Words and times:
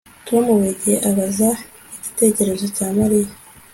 Tom 0.25 0.43
buri 0.57 0.71
gihe 0.81 0.97
abaza 1.09 1.49
igitekerezo 1.95 2.65
cya 2.75 2.87
Mariya 2.97 3.31